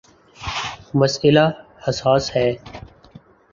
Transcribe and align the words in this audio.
مسئلہ 0.99 1.45
حساس 1.87 2.23
ہے۔ 2.35 2.47